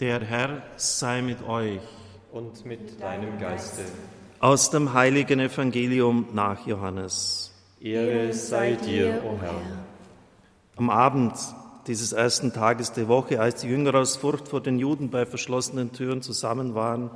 Der 0.00 0.20
Herr 0.20 0.62
sei 0.76 1.22
mit 1.22 1.42
euch. 1.42 1.80
Und 2.30 2.64
mit 2.64 3.00
deinem 3.00 3.36
Geiste. 3.36 3.82
Aus 4.38 4.70
dem 4.70 4.92
heiligen 4.92 5.40
Evangelium 5.40 6.28
nach 6.34 6.64
Johannes. 6.68 7.52
Ehre 7.80 8.32
sei 8.32 8.74
dir, 8.74 9.20
o 9.24 9.36
Herr. 9.42 9.60
Am 10.76 10.88
Abend 10.88 11.34
dieses 11.88 12.12
ersten 12.12 12.52
Tages 12.52 12.92
der 12.92 13.08
Woche, 13.08 13.40
als 13.40 13.62
die 13.62 13.66
Jünger 13.66 13.96
aus 13.96 14.16
Furcht 14.16 14.46
vor 14.46 14.60
den 14.60 14.78
Juden 14.78 15.10
bei 15.10 15.26
verschlossenen 15.26 15.90
Türen 15.90 16.22
zusammen 16.22 16.76
waren, 16.76 17.10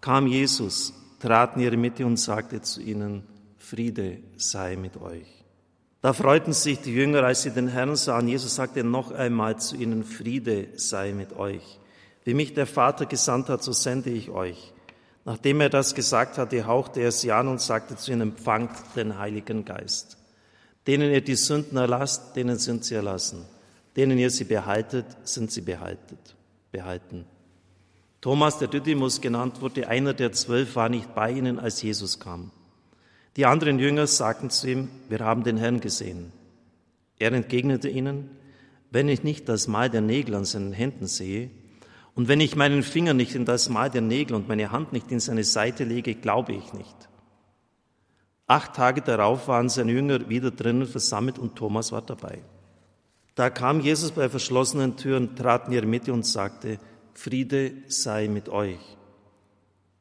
kam 0.00 0.28
Jesus, 0.28 0.94
trat 1.18 1.56
in 1.56 1.62
ihre 1.62 1.76
Mitte 1.76 2.06
und 2.06 2.18
sagte 2.18 2.60
zu 2.60 2.80
ihnen, 2.82 3.26
Friede 3.58 4.18
sei 4.36 4.76
mit 4.76 4.96
euch. 4.96 5.26
Da 6.00 6.12
freuten 6.12 6.52
sich 6.52 6.80
die 6.80 6.94
Jünger, 6.94 7.24
als 7.24 7.42
sie 7.42 7.50
den 7.50 7.66
Herrn 7.66 7.96
sahen. 7.96 8.28
Jesus 8.28 8.54
sagte 8.54 8.84
noch 8.84 9.10
einmal 9.10 9.58
zu 9.58 9.74
ihnen, 9.74 10.04
Friede 10.04 10.68
sei 10.76 11.12
mit 11.12 11.32
euch. 11.32 11.80
Wie 12.24 12.34
mich 12.34 12.54
der 12.54 12.66
Vater 12.66 13.06
gesandt 13.06 13.48
hat, 13.48 13.62
so 13.62 13.72
sende 13.72 14.10
ich 14.10 14.30
euch. 14.30 14.72
Nachdem 15.24 15.60
er 15.60 15.70
das 15.70 15.94
gesagt 15.94 16.38
hatte, 16.38 16.66
hauchte 16.66 17.00
er 17.00 17.12
sie 17.12 17.32
an 17.32 17.48
und 17.48 17.60
sagte 17.60 17.96
zu 17.96 18.12
ihnen, 18.12 18.22
empfangt 18.22 18.72
den 18.96 19.18
Heiligen 19.18 19.64
Geist. 19.64 20.18
Denen 20.86 21.12
ihr 21.12 21.20
die 21.20 21.36
Sünden 21.36 21.76
erlasst, 21.76 22.34
denen 22.34 22.58
sind 22.58 22.84
sie 22.84 22.94
erlassen. 22.94 23.44
Denen 23.96 24.18
ihr 24.18 24.30
sie 24.30 24.44
behaltet, 24.44 25.06
sind 25.22 25.52
sie 25.52 25.60
behaltet, 25.60 26.34
behalten. 26.72 27.24
Thomas, 28.20 28.58
der 28.58 28.68
Didymus 28.68 29.20
genannt 29.20 29.60
wurde, 29.60 29.88
einer 29.88 30.14
der 30.14 30.32
zwölf, 30.32 30.74
war 30.76 30.88
nicht 30.88 31.14
bei 31.14 31.30
ihnen, 31.30 31.58
als 31.58 31.82
Jesus 31.82 32.18
kam. 32.18 32.50
Die 33.36 33.46
anderen 33.46 33.78
Jünger 33.78 34.06
sagten 34.06 34.50
zu 34.50 34.68
ihm, 34.68 34.88
wir 35.08 35.20
haben 35.20 35.44
den 35.44 35.56
Herrn 35.56 35.80
gesehen. 35.80 36.32
Er 37.18 37.32
entgegnete 37.32 37.88
ihnen, 37.88 38.30
wenn 38.90 39.08
ich 39.08 39.22
nicht 39.22 39.48
das 39.48 39.68
Mal 39.68 39.88
der 39.88 40.00
Nägel 40.00 40.34
an 40.34 40.44
seinen 40.44 40.72
Händen 40.72 41.06
sehe 41.06 41.50
und 42.14 42.28
wenn 42.28 42.40
ich 42.40 42.56
meinen 42.56 42.82
Finger 42.82 43.14
nicht 43.14 43.34
in 43.34 43.44
das 43.44 43.68
Mal 43.68 43.90
der 43.90 44.02
Nägel 44.02 44.34
und 44.34 44.48
meine 44.48 44.70
Hand 44.70 44.92
nicht 44.92 45.10
in 45.10 45.20
seine 45.20 45.44
Seite 45.44 45.84
lege, 45.84 46.14
glaube 46.14 46.52
ich 46.52 46.72
nicht. 46.74 47.08
Acht 48.46 48.74
Tage 48.74 49.00
darauf 49.00 49.48
waren 49.48 49.70
seine 49.70 49.92
Jünger 49.92 50.28
wieder 50.28 50.50
drinnen 50.50 50.86
versammelt 50.86 51.38
und 51.38 51.56
Thomas 51.56 51.90
war 51.90 52.02
dabei. 52.02 52.42
Da 53.34 53.48
kam 53.48 53.80
Jesus 53.80 54.10
bei 54.10 54.28
verschlossenen 54.28 54.96
Türen, 54.98 55.34
trat 55.36 55.68
in 55.68 55.72
ihre 55.72 55.86
Mitte 55.86 56.12
und 56.12 56.26
sagte, 56.26 56.78
Friede 57.14 57.72
sei 57.86 58.28
mit 58.28 58.50
euch. 58.50 58.80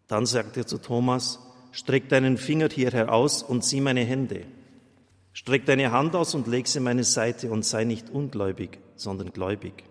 Dann 0.07 0.25
sagte 0.25 0.61
er 0.61 0.67
zu 0.67 0.79
Thomas, 0.79 1.39
streck 1.71 2.09
deinen 2.09 2.37
Finger 2.37 2.67
hierher 2.67 3.13
aus 3.13 3.41
und 3.41 3.63
sieh 3.63 3.79
meine 3.79 4.03
Hände. 4.03 4.45
Streck 5.31 5.65
deine 5.65 5.91
Hand 5.93 6.13
aus 6.13 6.35
und 6.35 6.47
leg 6.47 6.67
sie 6.67 6.79
in 6.79 6.83
meine 6.83 7.05
Seite 7.05 7.49
und 7.49 7.63
sei 7.63 7.85
nicht 7.85 8.09
ungläubig, 8.09 8.79
sondern 8.97 9.31
gläubig. 9.31 9.85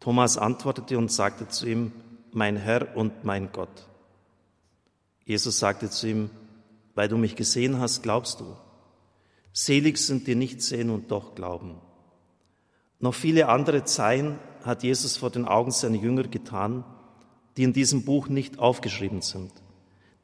Thomas 0.00 0.38
antwortete 0.38 0.96
und 0.96 1.10
sagte 1.10 1.48
zu 1.48 1.66
ihm, 1.66 1.92
mein 2.32 2.56
Herr 2.56 2.96
und 2.96 3.24
mein 3.24 3.50
Gott. 3.52 3.88
Jesus 5.24 5.58
sagte 5.58 5.90
zu 5.90 6.08
ihm, 6.08 6.30
weil 6.94 7.08
du 7.08 7.16
mich 7.16 7.36
gesehen 7.36 7.78
hast, 7.80 8.02
glaubst 8.02 8.40
du. 8.40 8.56
Selig 9.52 9.98
sind 9.98 10.26
die 10.26 10.34
nicht 10.34 10.62
sehen 10.62 10.90
und 10.90 11.10
doch 11.10 11.34
glauben. 11.34 11.80
Noch 13.00 13.14
viele 13.14 13.48
andere 13.48 13.84
Zeichen 13.84 14.38
hat 14.64 14.82
Jesus 14.82 15.16
vor 15.16 15.30
den 15.30 15.46
Augen 15.46 15.70
seiner 15.70 15.96
Jünger 15.96 16.24
getan, 16.24 16.84
die 17.56 17.64
in 17.64 17.72
diesem 17.72 18.04
Buch 18.04 18.28
nicht 18.28 18.58
aufgeschrieben 18.58 19.22
sind. 19.22 19.52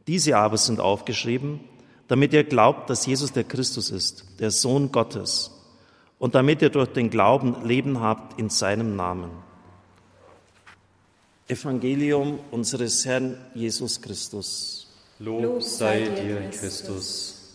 Diese 0.06 0.36
aber 0.36 0.56
sind 0.56 0.80
aufgeschrieben, 0.80 1.60
damit 2.08 2.32
ihr 2.32 2.44
glaubt, 2.44 2.90
dass 2.90 3.06
Jesus 3.06 3.32
der 3.32 3.44
Christus 3.44 3.90
ist, 3.90 4.40
der 4.40 4.50
Sohn 4.50 4.92
Gottes, 4.92 5.50
und 6.18 6.34
damit 6.34 6.62
ihr 6.62 6.70
durch 6.70 6.88
den 6.88 7.10
Glauben 7.10 7.64
Leben 7.64 8.00
habt 8.00 8.38
in 8.38 8.50
seinem 8.50 8.96
Namen. 8.96 9.30
Evangelium 11.46 12.38
unseres 12.50 13.04
Herrn 13.04 13.36
Jesus 13.54 14.00
Christus. 14.00 14.86
Lob 15.18 15.62
sei 15.62 16.08
dir, 16.08 16.48
Christus. 16.48 17.52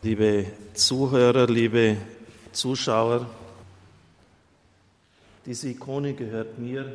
Liebe 0.00 0.46
Zuhörer, 0.74 1.48
liebe 1.48 1.96
Zuschauer, 2.52 3.28
diese 5.44 5.70
Ikone 5.70 6.14
gehört 6.14 6.56
mir. 6.56 6.94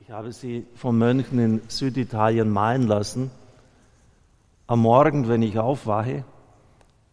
Ich 0.00 0.10
habe 0.10 0.32
sie 0.32 0.66
von 0.76 0.96
Mönchen 0.96 1.38
in 1.40 1.62
Süditalien 1.66 2.48
malen 2.48 2.86
lassen. 2.86 3.32
Am 4.68 4.80
Morgen, 4.82 5.26
wenn 5.26 5.42
ich 5.42 5.58
aufwache, 5.58 6.24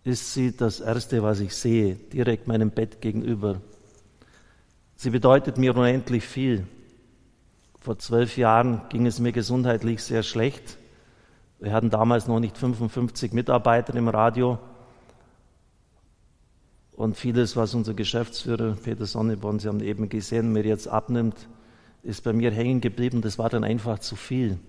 ist 0.04 0.36
sie 0.36 0.56
das 0.56 0.80
Erste, 0.80 1.24
was 1.24 1.40
ich 1.40 1.56
sehe, 1.56 1.96
direkt 1.96 2.48
meinem 2.48 2.70
Bett 2.70 3.02
gegenüber. 3.02 3.62
Sie 4.96 5.10
bedeutet 5.10 5.58
mir 5.58 5.76
unendlich 5.76 6.24
viel. 6.24 6.68
Vor 7.82 7.98
zwölf 7.98 8.36
Jahren 8.38 8.82
ging 8.90 9.06
es 9.06 9.20
mir 9.20 9.32
gesundheitlich 9.32 10.04
sehr 10.04 10.24
schlecht. 10.24 10.78
Wir 11.60 11.72
hatten 11.72 11.90
damals 11.90 12.28
noch 12.28 12.40
nicht 12.40 12.58
55 12.58 13.32
Mitarbeiter 13.32 13.96
im 13.96 14.10
Radio. 14.10 14.60
Und 16.92 17.16
vieles, 17.16 17.56
was 17.56 17.74
unser 17.76 17.94
Geschäftsführer 17.94 18.76
Peter 18.84 19.06
Sonneborn, 19.06 19.60
Sie 19.60 19.70
haben 19.70 19.80
eben 19.80 20.10
gesehen, 20.10 20.52
mir 20.52 20.66
jetzt 20.66 20.90
abnimmt, 20.90 21.48
ist 22.04 22.26
bei 22.26 22.34
mir 22.34 22.52
hängen 22.52 22.82
geblieben. 22.82 23.22
Das 23.22 23.40
war 23.40 23.50
dann 23.50 23.64
einfach 23.64 24.00
zu 24.00 24.18
viel. 24.18 24.60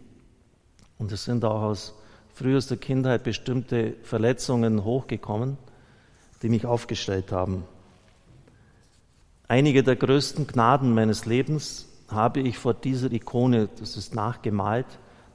Und 0.96 1.10
es 1.10 1.24
sind 1.24 1.44
auch 1.44 1.62
aus 1.62 1.94
frühester 2.32 2.76
Kindheit 2.76 3.24
bestimmte 3.24 3.94
Verletzungen 4.04 4.84
hochgekommen, 4.84 5.58
die 6.42 6.48
mich 6.48 6.64
aufgestellt 6.64 7.32
haben. 7.32 7.64
Einige 9.48 9.82
der 9.82 9.96
größten 9.96 10.46
Gnaden 10.46 10.94
meines 10.94 11.26
Lebens 11.26 11.89
habe 12.12 12.40
ich 12.40 12.58
vor 12.58 12.74
dieser 12.74 13.10
Ikone, 13.12 13.68
das 13.78 13.96
ist 13.96 14.14
nachgemalt, 14.14 14.86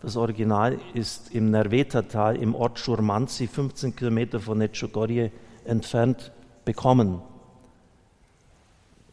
das 0.01 0.17
Original 0.17 0.77
ist 0.93 1.33
im 1.33 1.49
Nerveta-Tal 1.51 2.35
im 2.35 2.53
Ort 2.53 2.79
Schurmanzi, 2.79 3.47
15 3.47 3.95
Kilometer 3.95 4.39
von 4.39 4.57
Nechogorje 4.57 5.31
entfernt, 5.63 6.31
bekommen. 6.63 7.21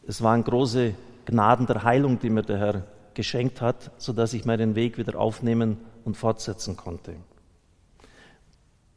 Es 0.05 0.21
waren 0.21 0.43
große 0.43 0.93
Gnaden 1.25 1.65
der 1.65 1.83
Heilung, 1.83 2.19
die 2.19 2.29
mir 2.29 2.43
der 2.43 2.57
Herr 2.57 2.87
geschenkt 3.13 3.61
hat, 3.61 3.91
sodass 3.97 4.33
ich 4.33 4.45
meinen 4.45 4.75
Weg 4.75 4.97
wieder 4.97 5.19
aufnehmen 5.19 5.77
und 6.03 6.17
fortsetzen 6.17 6.75
konnte. 6.75 7.15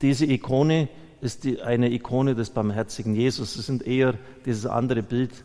Diese 0.03 0.27
Ikone 0.27 0.89
ist 1.21 1.45
die, 1.45 1.63
eine 1.63 1.91
Ikone 1.91 2.35
des 2.35 2.51
barmherzigen 2.51 3.15
Jesus. 3.15 3.55
Sie 3.55 3.63
sind 3.63 3.87
eher 3.87 4.15
dieses 4.45 4.67
andere 4.67 5.03
Bild 5.03 5.45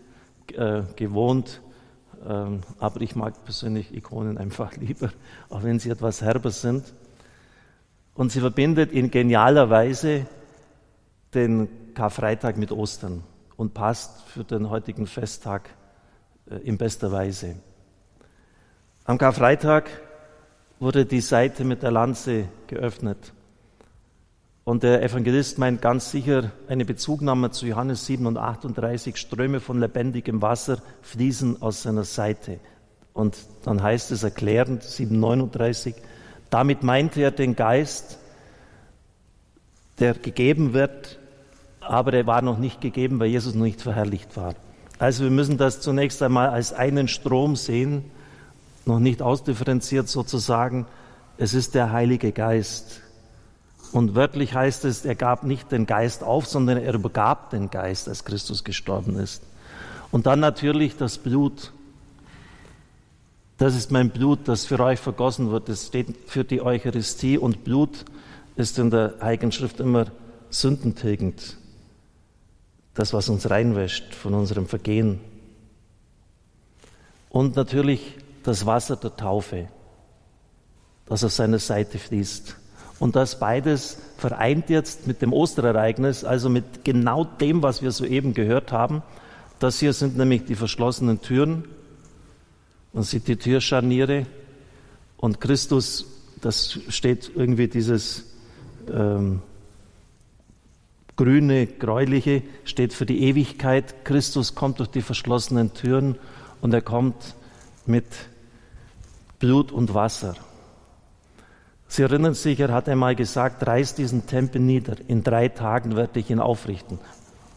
äh, 0.53 0.83
gewohnt, 0.95 1.61
aber 2.23 3.01
ich 3.01 3.15
mag 3.15 3.43
persönlich 3.43 3.93
Ikonen 3.95 4.37
einfach 4.37 4.75
lieber, 4.77 5.11
auch 5.49 5.63
wenn 5.63 5.79
sie 5.79 5.89
etwas 5.89 6.21
herber 6.21 6.51
sind. 6.51 6.93
Und 8.13 8.31
sie 8.31 8.41
verbindet 8.41 8.91
in 8.91 9.09
genialer 9.09 9.69
Weise 9.69 10.25
den 11.33 11.69
Karfreitag 11.93 12.57
mit 12.57 12.71
Ostern 12.71 13.23
und 13.57 13.73
passt 13.73 14.21
für 14.23 14.43
den 14.43 14.69
heutigen 14.69 15.07
Festtag 15.07 15.69
äh, 16.49 16.55
in 16.57 16.77
bester 16.77 17.11
Weise. 17.11 17.55
Am 19.05 19.17
Karfreitag 19.17 19.89
wurde 20.79 21.05
die 21.05 21.21
Seite 21.21 21.63
mit 21.63 21.83
der 21.83 21.91
Lanze 21.91 22.47
geöffnet. 22.67 23.33
Und 24.71 24.83
der 24.83 25.03
Evangelist 25.03 25.57
meint 25.57 25.81
ganz 25.81 26.11
sicher 26.11 26.49
eine 26.69 26.85
Bezugnahme 26.85 27.51
zu 27.51 27.65
Johannes 27.65 28.05
7 28.05 28.25
und 28.25 28.37
38, 28.37 29.17
Ströme 29.17 29.59
von 29.59 29.81
lebendigem 29.81 30.41
Wasser 30.41 30.77
fließen 31.01 31.61
aus 31.61 31.83
seiner 31.83 32.05
Seite. 32.05 32.57
Und 33.11 33.35
dann 33.65 33.83
heißt 33.83 34.11
es 34.11 34.23
erklärend, 34.23 34.81
739, 34.83 35.93
damit 36.49 36.83
meinte 36.83 37.19
er 37.19 37.31
den 37.31 37.57
Geist, 37.57 38.17
der 39.99 40.13
gegeben 40.13 40.71
wird, 40.71 41.19
aber 41.81 42.13
er 42.13 42.25
war 42.25 42.41
noch 42.41 42.57
nicht 42.57 42.79
gegeben, 42.79 43.19
weil 43.19 43.27
Jesus 43.27 43.53
noch 43.53 43.65
nicht 43.65 43.81
verherrlicht 43.81 44.37
war. 44.37 44.55
Also 44.99 45.25
wir 45.25 45.31
müssen 45.31 45.57
das 45.57 45.81
zunächst 45.81 46.23
einmal 46.23 46.47
als 46.47 46.71
einen 46.71 47.09
Strom 47.09 47.57
sehen, 47.57 48.05
noch 48.85 48.99
nicht 48.99 49.21
ausdifferenziert 49.21 50.07
sozusagen. 50.07 50.85
Es 51.37 51.53
ist 51.53 51.75
der 51.75 51.91
Heilige 51.91 52.31
Geist, 52.31 53.01
und 53.91 54.15
wörtlich 54.15 54.53
heißt 54.53 54.85
es, 54.85 55.05
er 55.05 55.15
gab 55.15 55.43
nicht 55.43 55.71
den 55.71 55.85
Geist 55.85 56.23
auf, 56.23 56.45
sondern 56.45 56.77
er 56.77 56.93
übergab 56.93 57.49
den 57.49 57.69
Geist, 57.69 58.07
als 58.07 58.23
Christus 58.23 58.63
gestorben 58.63 59.17
ist. 59.17 59.43
Und 60.11 60.25
dann 60.25 60.39
natürlich 60.39 60.97
das 60.97 61.17
Blut. 61.17 61.71
Das 63.57 63.75
ist 63.75 63.91
mein 63.91 64.09
Blut, 64.09 64.39
das 64.45 64.65
für 64.65 64.79
euch 64.79 64.99
vergossen 64.99 65.51
wird. 65.51 65.69
Das 65.69 65.87
steht 65.87 66.15
für 66.27 66.43
die 66.43 66.61
Eucharistie 66.61 67.37
und 67.37 67.63
Blut 67.63 68.05
ist 68.55 68.79
in 68.79 68.89
der 68.89 69.15
Heiligen 69.21 69.51
Schrift 69.51 69.79
immer 69.79 70.07
sündentilgend. 70.49 71.57
Das, 72.93 73.13
was 73.13 73.29
uns 73.29 73.49
reinwäscht 73.49 74.13
von 74.15 74.33
unserem 74.33 74.67
Vergehen. 74.67 75.19
Und 77.29 77.55
natürlich 77.55 78.17
das 78.43 78.65
Wasser 78.65 78.95
der 78.97 79.15
Taufe, 79.15 79.67
das 81.05 81.23
auf 81.23 81.31
seiner 81.31 81.59
Seite 81.59 81.99
fließt. 81.99 82.57
Und 83.01 83.15
das 83.15 83.39
beides 83.39 83.97
vereint 84.17 84.69
jetzt 84.69 85.07
mit 85.07 85.21
dem 85.21 85.33
Osterereignis, 85.33 86.23
also 86.23 86.49
mit 86.49 86.85
genau 86.85 87.25
dem, 87.25 87.63
was 87.63 87.81
wir 87.81 87.91
soeben 87.91 88.33
gehört 88.33 88.71
haben. 88.71 89.01
Das 89.59 89.79
hier 89.79 89.91
sind 89.91 90.17
nämlich 90.17 90.45
die 90.45 90.55
verschlossenen 90.55 91.19
Türen 91.19 91.65
Man 92.93 93.03
sieht 93.03 93.29
die 93.29 93.37
Türscharniere 93.37 94.25
und 95.15 95.39
Christus, 95.39 96.05
das 96.41 96.77
steht 96.89 97.31
irgendwie 97.33 97.69
dieses 97.69 98.25
ähm, 98.91 99.41
grüne, 101.15 101.67
gräuliche, 101.67 102.43
steht 102.65 102.93
für 102.93 103.05
die 103.05 103.23
Ewigkeit. 103.23 104.03
Christus 104.03 104.55
kommt 104.55 104.79
durch 104.79 104.89
die 104.89 105.01
verschlossenen 105.01 105.73
Türen 105.73 106.17
und 106.59 106.73
er 106.73 106.81
kommt 106.81 107.35
mit 107.85 108.05
Blut 109.39 109.71
und 109.71 109.93
Wasser. 109.93 110.35
Sie 111.91 112.03
erinnern 112.03 112.35
sich, 112.35 112.57
er 112.61 112.71
hat 112.71 112.87
einmal 112.87 113.17
gesagt, 113.17 113.67
reiß 113.67 113.95
diesen 113.95 114.25
Tempel 114.25 114.61
nieder, 114.61 114.95
in 115.09 115.25
drei 115.25 115.49
Tagen 115.49 115.97
werde 115.97 116.21
ich 116.21 116.29
ihn 116.29 116.39
aufrichten. 116.39 116.99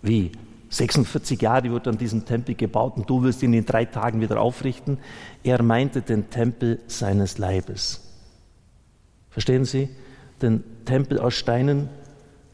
Wie? 0.02 0.32
46 0.70 1.40
Jahre 1.40 1.70
wird 1.70 1.86
an 1.86 1.98
diesem 1.98 2.24
Tempel 2.24 2.56
gebaut 2.56 2.96
und 2.96 3.08
du 3.08 3.22
wirst 3.22 3.44
ihn 3.44 3.52
in 3.52 3.64
drei 3.64 3.84
Tagen 3.84 4.20
wieder 4.20 4.40
aufrichten. 4.40 4.98
Er 5.44 5.62
meinte 5.62 6.02
den 6.02 6.30
Tempel 6.30 6.80
seines 6.88 7.38
Leibes. 7.38 8.00
Verstehen 9.30 9.64
Sie? 9.64 9.88
Den 10.42 10.64
Tempel 10.84 11.20
aus 11.20 11.34
Steinen, 11.34 11.88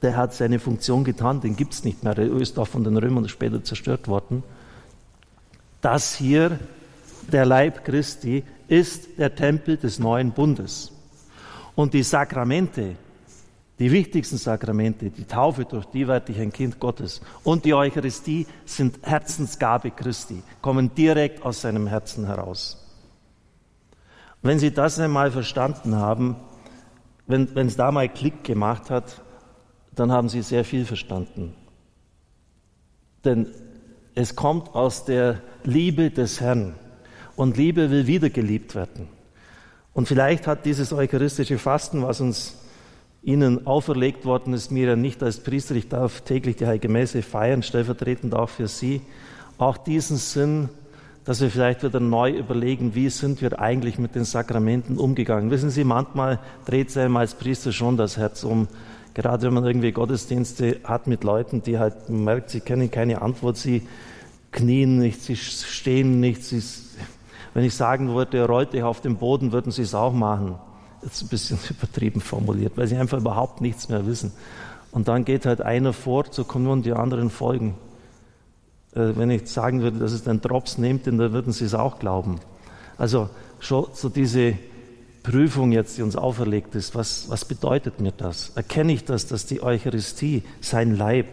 der 0.02 0.18
hat 0.18 0.34
seine 0.34 0.58
Funktion 0.58 1.02
getan, 1.02 1.40
den 1.40 1.56
gibt 1.56 1.72
es 1.72 1.82
nicht 1.82 2.04
mehr. 2.04 2.14
Der 2.14 2.30
ist 2.30 2.58
auch 2.58 2.68
von 2.68 2.84
den 2.84 2.98
Römern 2.98 3.26
später 3.30 3.64
zerstört 3.64 4.06
worden. 4.06 4.42
Das 5.80 6.14
hier, 6.14 6.58
der 7.32 7.46
Leib 7.46 7.86
Christi, 7.86 8.44
ist 8.68 9.18
der 9.18 9.34
Tempel 9.34 9.78
des 9.78 9.98
neuen 9.98 10.32
Bundes. 10.32 10.92
Und 11.74 11.94
die 11.94 12.02
Sakramente, 12.02 12.96
die 13.78 13.90
wichtigsten 13.90 14.36
Sakramente, 14.36 15.10
die 15.10 15.24
Taufe, 15.24 15.64
durch 15.64 15.86
die 15.86 16.06
werde 16.06 16.32
ich 16.32 16.40
ein 16.40 16.52
Kind 16.52 16.78
Gottes 16.78 17.20
und 17.44 17.64
die 17.64 17.74
Eucharistie 17.74 18.46
sind 18.64 18.98
Herzensgabe 19.02 19.90
Christi, 19.90 20.42
kommen 20.60 20.94
direkt 20.94 21.42
aus 21.42 21.62
seinem 21.62 21.86
Herzen 21.86 22.26
heraus. 22.26 22.76
Wenn 24.42 24.58
Sie 24.58 24.70
das 24.70 24.98
einmal 24.98 25.30
verstanden 25.30 25.96
haben, 25.96 26.36
wenn 27.26 27.66
es 27.66 27.76
da 27.76 27.92
mal 27.92 28.08
Klick 28.08 28.44
gemacht 28.44 28.90
hat, 28.90 29.22
dann 29.94 30.12
haben 30.12 30.28
Sie 30.28 30.42
sehr 30.42 30.64
viel 30.64 30.84
verstanden. 30.84 31.54
Denn 33.24 33.48
es 34.14 34.34
kommt 34.34 34.74
aus 34.74 35.04
der 35.04 35.40
Liebe 35.64 36.10
des 36.10 36.40
Herrn 36.40 36.74
und 37.36 37.56
Liebe 37.56 37.90
will 37.90 38.06
wieder 38.06 38.30
geliebt 38.30 38.74
werden. 38.74 39.08
Und 39.92 40.06
vielleicht 40.06 40.46
hat 40.46 40.64
dieses 40.64 40.92
eucharistische 40.92 41.58
Fasten, 41.58 42.02
was 42.02 42.20
uns 42.20 42.56
Ihnen 43.22 43.66
auferlegt 43.66 44.24
worden 44.24 44.54
ist, 44.54 44.70
mir 44.70 44.88
ja 44.88 44.96
nicht 44.96 45.22
als 45.22 45.40
Priester, 45.40 45.74
ich 45.74 45.88
darf 45.88 46.22
täglich 46.22 46.56
die 46.56 46.66
Heilige 46.66 46.88
Messe 46.88 47.22
feiern, 47.22 47.62
stellvertretend 47.62 48.34
auch 48.34 48.48
für 48.48 48.66
Sie, 48.66 49.02
auch 49.58 49.76
diesen 49.76 50.16
Sinn, 50.16 50.70
dass 51.24 51.40
wir 51.42 51.50
vielleicht 51.50 51.82
wieder 51.82 52.00
neu 52.00 52.30
überlegen, 52.30 52.94
wie 52.94 53.10
sind 53.10 53.42
wir 53.42 53.60
eigentlich 53.60 53.98
mit 53.98 54.14
den 54.14 54.24
Sakramenten 54.24 54.96
umgegangen. 54.96 55.50
Wissen 55.50 55.68
Sie, 55.68 55.84
manchmal 55.84 56.38
dreht 56.64 56.90
sich 56.90 57.02
einem 57.02 57.16
als 57.18 57.34
Priester 57.34 57.72
schon 57.72 57.98
das 57.98 58.16
Herz 58.16 58.42
um, 58.42 58.68
gerade 59.12 59.46
wenn 59.46 59.54
man 59.54 59.66
irgendwie 59.66 59.92
Gottesdienste 59.92 60.80
hat 60.84 61.06
mit 61.06 61.22
Leuten, 61.22 61.62
die 61.62 61.78
halt 61.78 62.08
merkt, 62.08 62.50
sie 62.50 62.60
kennen 62.60 62.90
keine 62.90 63.20
Antwort, 63.20 63.58
sie 63.58 63.86
knien 64.50 64.98
nicht, 64.98 65.22
sie 65.22 65.36
stehen 65.36 66.20
nicht, 66.20 66.42
sie, 66.42 66.62
wenn 67.54 67.64
ich 67.64 67.74
sagen 67.74 68.14
würde, 68.14 68.46
rollt 68.46 68.72
dich 68.72 68.82
auf 68.82 69.00
den 69.00 69.16
Boden, 69.16 69.52
würden 69.52 69.72
sie 69.72 69.82
es 69.82 69.94
auch 69.94 70.12
machen 70.12 70.56
jetzt 71.02 71.22
ein 71.22 71.28
bisschen 71.28 71.58
übertrieben 71.70 72.20
formuliert, 72.20 72.76
weil 72.76 72.86
sie 72.86 72.96
einfach 72.96 73.18
überhaupt 73.18 73.60
nichts 73.60 73.88
mehr 73.88 74.06
wissen. 74.06 74.32
Und 74.92 75.08
dann 75.08 75.24
geht 75.24 75.46
halt 75.46 75.60
einer 75.60 75.92
vor 75.92 76.30
zur 76.30 76.46
Kommunion, 76.46 76.82
die 76.82 76.92
anderen 76.92 77.30
folgen. 77.30 77.76
Äh, 78.94 79.12
wenn 79.14 79.30
ich 79.30 79.48
sagen 79.48 79.82
würde, 79.82 79.98
dass 79.98 80.12
es 80.12 80.26
ein 80.26 80.40
Drops 80.40 80.78
nehmt, 80.78 81.06
dann 81.06 81.18
würden 81.18 81.52
sie 81.52 81.64
es 81.64 81.74
auch 81.74 81.98
glauben. 81.98 82.40
Also 82.98 83.30
schon 83.60 83.86
so 83.94 84.08
diese 84.08 84.54
Prüfung 85.22 85.70
jetzt, 85.70 85.98
die 85.98 86.02
uns 86.02 86.16
auferlegt 86.16 86.74
ist, 86.74 86.94
was, 86.94 87.28
was 87.28 87.44
bedeutet 87.44 88.00
mir 88.00 88.12
das? 88.12 88.52
Erkenne 88.54 88.92
ich 88.92 89.04
das, 89.04 89.26
dass 89.26 89.46
die 89.46 89.62
Eucharistie, 89.62 90.42
sein 90.60 90.96
Leib, 90.96 91.26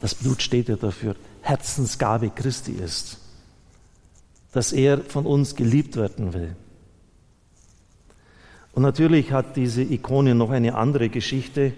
das 0.00 0.14
Blut 0.14 0.42
steht 0.42 0.68
ja 0.68 0.76
dafür, 0.76 1.16
Herzensgabe 1.40 2.30
Christi 2.30 2.72
ist, 2.72 3.18
dass 4.54 4.72
er 4.72 4.98
von 4.98 5.26
uns 5.26 5.56
geliebt 5.56 5.96
werden 5.96 6.32
will. 6.32 6.54
Und 8.72 8.82
natürlich 8.82 9.32
hat 9.32 9.56
diese 9.56 9.82
Ikone 9.82 10.36
noch 10.36 10.50
eine 10.50 10.76
andere 10.76 11.08
Geschichte. 11.08 11.72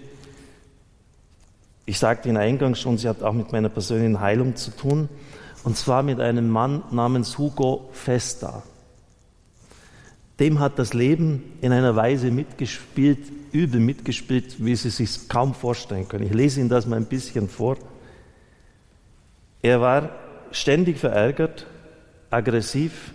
Ich 1.87 1.97
sagte 1.97 2.29
Ihnen 2.29 2.37
eingangs 2.37 2.79
schon, 2.79 2.99
sie 2.99 3.09
hat 3.09 3.23
auch 3.23 3.33
mit 3.33 3.51
meiner 3.51 3.69
persönlichen 3.69 4.19
Heilung 4.19 4.55
zu 4.55 4.69
tun. 4.69 5.09
Und 5.63 5.75
zwar 5.75 6.03
mit 6.03 6.19
einem 6.19 6.49
Mann 6.49 6.83
namens 6.91 7.39
Hugo 7.39 7.89
Festa. 7.93 8.61
Dem 10.39 10.59
hat 10.59 10.77
das 10.77 10.93
Leben 10.93 11.43
in 11.61 11.71
einer 11.71 11.95
Weise 11.95 12.29
mitgespielt, 12.29 13.19
übel 13.51 13.79
mitgespielt, 13.79 14.63
wie 14.63 14.75
Sie 14.75 14.91
sich 14.91 15.27
kaum 15.27 15.55
vorstellen 15.55 16.07
können. 16.07 16.27
Ich 16.27 16.33
lese 16.33 16.59
Ihnen 16.59 16.69
das 16.69 16.85
mal 16.85 16.97
ein 16.97 17.05
bisschen 17.05 17.49
vor. 17.49 17.77
Er 19.63 19.81
war 19.81 20.11
ständig 20.51 20.99
verärgert, 20.99 21.65
aggressiv, 22.29 23.13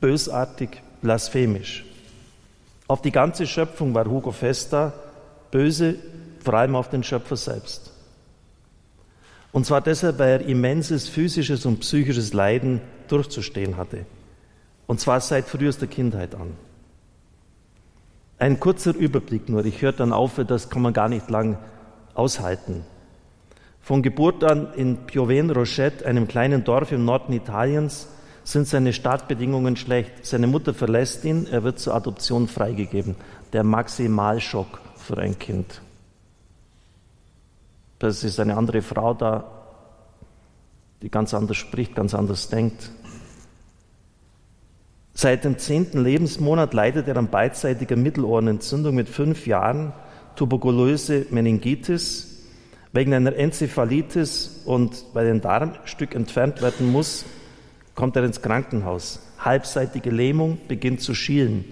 bösartig, 0.00 0.82
blasphemisch. 1.02 1.84
Auf 2.86 3.02
die 3.02 3.12
ganze 3.12 3.46
Schöpfung 3.46 3.94
war 3.94 4.06
Hugo 4.06 4.30
Festa 4.30 4.92
böse, 5.50 5.96
vor 6.40 6.54
allem 6.54 6.76
auf 6.76 6.90
den 6.90 7.02
Schöpfer 7.02 7.36
selbst. 7.36 7.92
Und 9.52 9.64
zwar 9.64 9.80
deshalb, 9.80 10.18
weil 10.18 10.40
er 10.40 10.46
immenses 10.46 11.08
physisches 11.08 11.64
und 11.64 11.80
psychisches 11.80 12.32
Leiden 12.32 12.80
durchzustehen 13.08 13.76
hatte. 13.76 14.04
Und 14.86 15.00
zwar 15.00 15.20
seit 15.20 15.46
frühester 15.46 15.86
Kindheit 15.86 16.34
an. 16.34 16.54
Ein 18.38 18.58
kurzer 18.58 18.94
Überblick 18.94 19.48
nur, 19.48 19.64
ich 19.64 19.80
höre 19.80 19.92
dann 19.92 20.12
auf, 20.12 20.40
das 20.46 20.70
kann 20.70 20.82
man 20.82 20.92
gar 20.92 21.08
nicht 21.08 21.30
lang 21.30 21.56
aushalten. 22.14 22.84
Von 23.80 24.02
Geburt 24.02 24.42
an 24.42 24.74
in 24.74 25.06
Pioven-Rochette, 25.06 26.04
einem 26.04 26.26
kleinen 26.26 26.64
Dorf 26.64 26.90
im 26.90 27.04
Norden 27.04 27.32
Italiens, 27.32 28.08
sind 28.44 28.68
seine 28.68 28.92
Startbedingungen 28.92 29.76
schlecht. 29.76 30.26
Seine 30.26 30.46
Mutter 30.46 30.74
verlässt 30.74 31.24
ihn, 31.24 31.46
er 31.50 31.64
wird 31.64 31.78
zur 31.78 31.94
Adoption 31.94 32.46
freigegeben. 32.46 33.16
Der 33.52 33.64
Maximalschock 33.64 34.80
für 34.96 35.18
ein 35.18 35.38
Kind. 35.38 35.80
Das 37.98 38.22
ist 38.22 38.38
eine 38.38 38.56
andere 38.56 38.82
Frau 38.82 39.14
da, 39.14 39.44
die 41.00 41.10
ganz 41.10 41.32
anders 41.32 41.56
spricht, 41.56 41.94
ganz 41.94 42.14
anders 42.14 42.48
denkt. 42.48 42.90
Seit 45.14 45.44
dem 45.44 45.58
zehnten 45.58 46.02
Lebensmonat 46.02 46.74
leidet 46.74 47.08
er 47.08 47.16
an 47.16 47.28
beidseitiger 47.28 47.96
Mittelohrenentzündung 47.96 48.94
mit 48.94 49.08
fünf 49.08 49.46
Jahren, 49.46 49.92
tuberkulöse 50.36 51.26
Meningitis. 51.30 52.30
Wegen 52.92 53.14
einer 53.14 53.34
Enzephalitis 53.34 54.62
und 54.64 55.04
weil 55.14 55.28
ein 55.28 55.40
Darmstück 55.40 56.14
entfernt 56.14 56.62
werden 56.62 56.92
muss, 56.92 57.24
kommt 57.94 58.16
er 58.16 58.24
ins 58.24 58.42
Krankenhaus. 58.42 59.20
Halbseitige 59.38 60.10
Lähmung 60.10 60.58
beginnt 60.68 61.00
zu 61.00 61.14
schielen. 61.14 61.64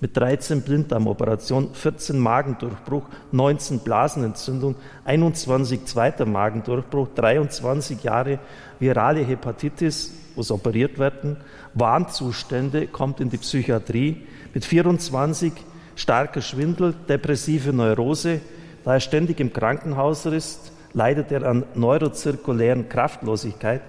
Mit 0.00 0.16
13 0.16 0.60
Blinddarmoperationen, 0.60 1.72
14 1.72 2.18
Magendurchbruch, 2.18 3.04
19 3.32 3.78
Blasenentzündung, 3.78 4.74
21 5.06 5.86
zweiter 5.86 6.26
Magendurchbruch, 6.26 7.08
23 7.14 8.02
Jahre 8.02 8.38
virale 8.78 9.24
Hepatitis, 9.24 10.12
muss 10.36 10.50
operiert 10.50 10.98
werden, 10.98 11.38
Warnzustände, 11.72 12.88
kommt 12.88 13.20
in 13.20 13.30
die 13.30 13.38
Psychiatrie, 13.38 14.26
mit 14.52 14.66
24 14.66 15.52
starker 15.94 16.42
Schwindel, 16.42 16.94
depressive 17.08 17.72
Neurose, 17.72 18.40
da 18.84 18.94
er 18.94 19.00
ständig 19.00 19.40
im 19.40 19.52
Krankenhaus 19.52 20.26
ist, 20.26 20.72
leidet 20.92 21.32
er 21.32 21.44
an 21.44 21.64
neurozirkulären 21.74 22.90
Kraftlosigkeit, 22.90 23.80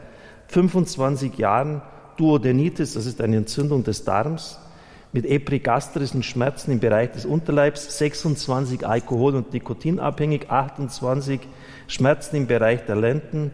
25 0.47 1.37
Jahren 1.37 1.81
Duodenitis, 2.17 2.93
das 2.93 3.05
ist 3.05 3.21
eine 3.21 3.37
Entzündung 3.37 3.83
des 3.83 4.03
Darms, 4.03 4.59
mit 5.13 5.25
epigastrischen 5.25 6.23
Schmerzen 6.23 6.71
im 6.71 6.79
Bereich 6.79 7.11
des 7.11 7.25
Unterleibs, 7.25 7.97
26 7.97 8.85
Alkohol- 8.85 9.35
und 9.35 9.53
Nikotinabhängig, 9.53 10.49
28 10.49 11.41
Schmerzen 11.87 12.35
im 12.35 12.47
Bereich 12.47 12.85
der 12.85 12.97
Lenden. 12.97 13.51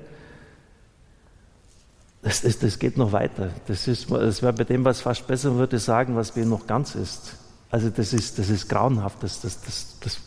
Das, 2.22 2.42
das, 2.42 2.58
das 2.60 2.80
geht 2.80 2.98
noch 2.98 3.12
weiter. 3.12 3.50
Das, 3.68 3.86
das 3.86 4.10
wäre 4.42 4.54
bei 4.54 4.64
dem, 4.64 4.86
was 4.86 5.02
fast 5.02 5.28
besser 5.28 5.56
würde, 5.56 5.78
sagen, 5.78 6.16
was 6.16 6.32
bei 6.32 6.42
ihm 6.42 6.50
noch 6.50 6.66
ganz 6.68 6.96
ist. 6.96 7.38
Also 7.70 7.90
das 7.90 8.14
ist, 8.14 8.40
das 8.40 8.50
ist 8.50 8.70
grauenhaft. 8.70 9.22
Das, 9.22 9.42
das, 9.42 9.62
das, 9.62 10.00
das 10.00 10.20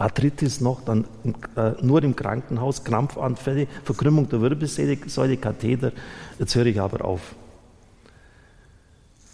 Arthritis 0.00 0.62
noch, 0.62 0.82
dann 0.82 1.04
äh, 1.56 1.72
nur 1.82 2.02
im 2.02 2.16
Krankenhaus, 2.16 2.84
Krampfanfälle, 2.84 3.66
Verkrümmung 3.84 4.28
der 4.30 4.40
Wirbelsäule, 4.40 5.36
Katheter. 5.36 5.92
Jetzt 6.38 6.54
höre 6.54 6.66
ich 6.66 6.80
aber 6.80 7.04
auf. 7.04 7.34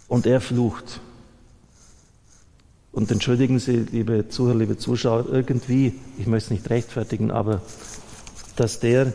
Und 0.09 0.25
er 0.25 0.41
flucht. 0.41 0.99
Und 2.91 3.11
entschuldigen 3.11 3.59
Sie, 3.59 3.85
liebe 3.91 4.27
Zuhörer, 4.27 4.57
liebe 4.57 4.77
Zuschauer, 4.77 5.27
irgendwie, 5.31 5.95
ich 6.17 6.27
möchte 6.27 6.47
es 6.47 6.51
nicht 6.51 6.69
rechtfertigen, 6.69 7.31
aber 7.31 7.61
dass 8.57 8.79
der 8.81 9.13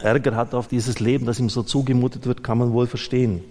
Ärger 0.00 0.36
hat 0.36 0.54
auf 0.54 0.68
dieses 0.68 1.00
Leben, 1.00 1.26
das 1.26 1.38
ihm 1.38 1.50
so 1.50 1.62
zugemutet 1.62 2.24
wird, 2.24 2.42
kann 2.42 2.58
man 2.58 2.72
wohl 2.72 2.86
verstehen. 2.86 3.44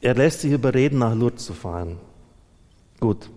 Er 0.00 0.14
lässt 0.14 0.40
sich 0.40 0.50
überreden, 0.50 0.98
nach 0.98 1.14
Lourdes 1.14 1.44
zu 1.44 1.52
fahren. 1.52 1.98
Gut. 2.98 3.30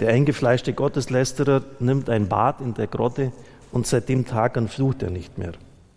Der 0.00 0.10
eingefleischte 0.10 0.72
Gotteslästerer 0.72 1.62
nimmt 1.80 2.08
ein 2.08 2.28
Bad 2.28 2.60
in 2.60 2.74
der 2.74 2.86
Grotte 2.86 3.32
und 3.72 3.86
seit 3.86 4.08
dem 4.08 4.26
Tag 4.26 4.56
an 4.56 4.68
flucht 4.68 5.02
er 5.02 5.10
nicht 5.10 5.38
mehr. 5.38 5.52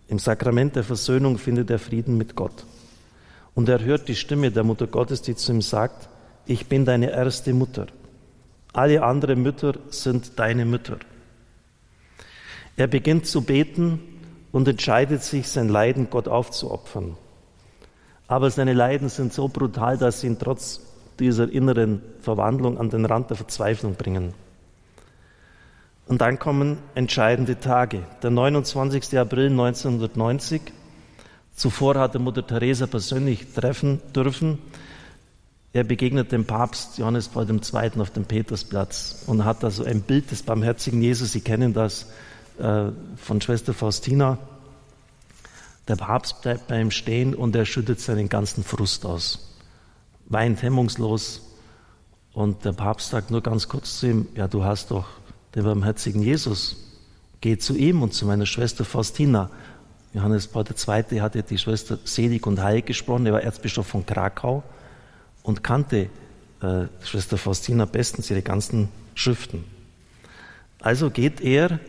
Im 0.08 0.20
Sakrament 0.20 0.76
der 0.76 0.84
Versöhnung 0.84 1.38
findet 1.38 1.70
er 1.70 1.80
Frieden 1.80 2.18
mit 2.18 2.36
Gott. 2.36 2.66
Und 3.54 3.70
er 3.70 3.84
hört 3.84 4.08
die 4.08 4.16
Stimme 4.16 4.52
der 4.52 4.64
Mutter 4.64 4.88
Gottes, 4.88 5.22
die 5.22 5.36
zu 5.36 5.52
ihm 5.52 5.62
sagt, 5.62 6.10
ich 6.46 6.68
bin 6.68 6.86
deine 6.86 7.12
erste 7.12 7.54
Mutter. 7.54 7.88
Alle 8.74 9.04
anderen 9.04 9.44
Mütter 9.44 9.74
sind 9.90 10.40
deine 10.40 10.66
Mütter. 10.66 10.98
Er 12.78 12.88
beginnt 12.88 13.28
zu 13.28 13.42
beten 13.42 14.00
und 14.52 14.68
entscheidet 14.68 15.24
sich, 15.24 15.48
sein 15.48 15.70
Leiden 15.70 16.10
Gott 16.10 16.28
aufzuopfern. 16.28 17.18
Aber 18.28 18.50
seine 18.50 18.74
Leiden 18.74 19.10
sind 19.10 19.34
so 19.34 19.48
brutal, 19.50 19.98
dass 19.98 20.24
ihn 20.24 20.40
trotz 20.40 20.82
dieser 21.22 21.50
inneren 21.50 22.02
Verwandlung 22.20 22.78
an 22.78 22.90
den 22.90 23.06
Rand 23.06 23.30
der 23.30 23.38
Verzweiflung 23.38 23.96
bringen. 23.96 24.34
Und 26.08 26.20
dann 26.20 26.40
kommen 26.40 26.80
entscheidende 26.96 27.60
Tage. 27.60 28.04
Der 28.22 28.32
29. 28.32 29.18
April 29.18 29.50
1990. 29.52 30.62
Zuvor 31.56 31.96
hatte 31.96 32.20
Mutter 32.20 32.46
Teresa 32.46 32.88
persönlich 32.88 33.54
treffen 33.54 34.02
dürfen. 34.14 34.58
Er 35.74 35.86
begegnet 35.86 36.32
dem 36.34 36.46
Papst 36.46 36.98
Johannes 36.98 37.30
Paul 37.30 37.50
II. 37.50 38.02
auf 38.02 38.10
dem 38.10 38.26
Petersplatz 38.26 39.24
und 39.28 39.46
hat 39.46 39.64
also 39.64 39.86
ein 39.86 40.02
Bild 40.02 40.32
des 40.32 40.44
barmherzigen 40.44 41.02
Jesus. 41.02 41.32
Sie 41.32 41.42
kennen 41.42 41.74
das 41.74 42.08
äh, 42.60 42.88
von 43.16 43.40
Schwester 43.40 43.74
Faustina. 43.74 44.38
Der 45.88 45.96
Papst 45.96 46.42
bleibt 46.42 46.68
bei 46.68 46.82
ihm 46.82 46.92
stehen 46.92 47.34
und 47.34 47.56
er 47.56 47.66
schüttet 47.66 48.00
seinen 48.00 48.28
ganzen 48.28 48.64
Frust 48.64 49.06
aus, 49.06 49.51
weint 50.28 50.62
hemmungslos. 50.62 51.42
Und 52.34 52.64
der 52.64 52.74
Papst 52.74 53.10
sagt 53.10 53.32
nur 53.32 53.42
ganz 53.42 53.68
kurz 53.68 54.00
zu 54.00 54.08
ihm: 54.08 54.28
Ja, 54.36 54.48
du 54.48 54.64
hast 54.64 54.92
doch 54.92 55.08
den 55.56 55.64
barmherzigen 55.64 56.22
Jesus. 56.22 56.78
Geh 57.42 57.58
zu 57.58 57.76
ihm 57.76 58.02
und 58.02 58.14
zu 58.14 58.26
meiner 58.26 58.46
Schwester 58.46 58.86
Faustina. 58.86 59.50
Johannes 60.14 60.48
Paul 60.48 60.66
II. 60.66 61.22
hatte 61.22 61.44
die 61.44 61.58
Schwester 61.58 61.98
selig 62.04 62.46
und 62.46 62.62
heil 62.62 62.82
gesprochen. 62.82 63.26
Er 63.26 63.34
war 63.34 63.42
Erzbischof 63.42 63.88
von 63.88 64.06
Krakau 64.06 64.64
und 65.44 65.64
kannte 65.64 66.10
äh, 66.62 66.86
Schwester 67.04 67.38
Faustina 67.38 67.86
bestens 67.86 68.30
ihre 68.30 68.42
ganzen 68.42 68.90
Schriften. 69.16 69.64
Also 70.80 71.10
geht 71.10 71.42
er 71.42 71.80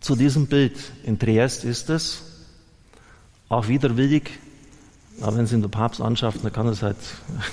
zu 0.00 0.16
diesem 0.16 0.46
Bild. 0.46 0.76
In 1.04 1.18
Triest 1.18 1.64
ist 1.64 1.90
es 1.90 2.22
auch 3.48 3.68
widerwillig, 3.68 4.30
aber 5.20 5.36
wenn 5.36 5.44
es 5.44 5.52
in 5.52 5.62
der 5.62 5.68
Papst 5.68 6.00
anschafft, 6.00 6.44
dann 6.44 6.52
kann 6.52 6.66
er 6.66 6.72
es 6.72 6.82
halt 6.82 6.96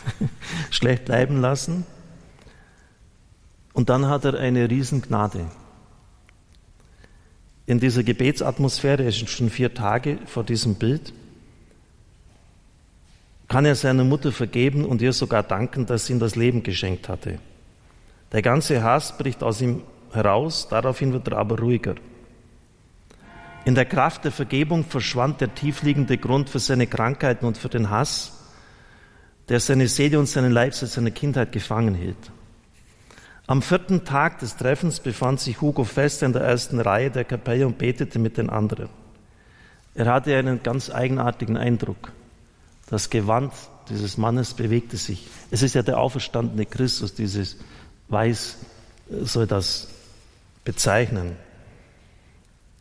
schlecht 0.70 1.05
bleiben 1.05 1.39
lassen. 1.39 1.86
Und 3.74 3.89
dann 3.89 4.08
hat 4.08 4.25
er 4.25 4.36
eine 4.36 4.70
Riesengnade. 4.70 5.46
In 7.65 7.79
dieser 7.79 8.03
Gebetsatmosphäre, 8.03 9.05
es 9.05 9.17
sind 9.17 9.29
schon 9.29 9.50
vier 9.50 9.74
Tage 9.74 10.20
vor 10.25 10.43
diesem 10.43 10.75
Bild, 10.75 11.13
kann 13.48 13.65
er 13.65 13.75
seiner 13.75 14.03
Mutter 14.03 14.32
vergeben 14.32 14.86
und 14.86 15.01
ihr 15.01 15.13
sogar 15.13 15.43
danken, 15.43 15.86
dass 15.86 16.05
sie 16.05 16.13
ihm 16.13 16.20
das 16.20 16.36
Leben 16.36 16.63
geschenkt 16.63 17.08
hatte. 17.08 17.39
Der 18.32 18.41
ganze 18.41 18.84
Hass 18.84 19.17
bricht 19.17 19.43
aus 19.43 19.62
ihm 19.62 19.84
heraus, 20.12 20.67
daraufhin 20.70 21.13
wird 21.13 21.27
er 21.27 21.38
aber 21.38 21.60
ruhiger. 21.60 21.96
In 23.65 23.75
der 23.75 23.86
Kraft 23.86 24.25
der 24.25 24.32
Vergebung 24.32 24.84
verschwand 24.84 25.39
der 25.39 25.55
tiefliegende 25.55 26.17
Grund 26.17 26.50
für 26.50 26.60
seine 26.60 26.86
Krankheiten 26.86 27.46
und 27.46 27.58
für 27.58 27.70
den 27.70 27.89
Hass, 27.89 28.34
der 29.48 29.60
seine 29.60 29.88
Seele 29.88 30.20
und 30.20 30.27
seinen 30.27 30.51
Leib 30.51 30.74
seit 30.74 30.89
seiner 30.89 31.12
Kindheit 31.12 31.51
gefangen 31.51 31.96
hielt. 31.96 32.32
Am 33.48 33.62
vierten 33.62 34.03
Tag 34.05 34.39
des 34.39 34.58
Treffens 34.58 35.00
befand 35.00 35.39
sich 35.39 35.62
Hugo 35.62 35.84
fest 35.84 36.24
in 36.24 36.34
der 36.34 36.43
ersten 36.43 36.79
Reihe 36.79 37.12
der 37.12 37.25
Kapelle 37.25 37.67
und 37.67 37.77
betete 37.77 38.20
mit 38.20 38.38
den 38.38 38.50
anderen. 38.50 38.89
Er 39.96 40.08
hatte 40.08 40.36
einen 40.36 40.63
ganz 40.63 40.89
eigenartigen 40.89 41.58
Eindruck. 41.58 42.12
Das 42.89 43.10
Gewand 43.10 43.53
dieses 43.89 44.17
Mannes 44.17 44.53
bewegte 44.53 44.98
sich. 44.98 45.27
Es 45.51 45.62
ist 45.62 45.75
ja 45.75 45.84
der 45.84 46.00
auferstandene 46.00 46.65
Christus, 46.65 47.13
dieses 47.13 47.58
Weiß 48.10 48.58
soll 49.10 49.48
das 49.48 49.89
bezeichnen. 50.63 51.36